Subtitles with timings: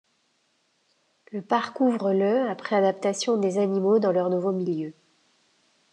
[1.31, 4.93] Le parc ouvre le après adaptation des animaux dans leur nouveau milieu.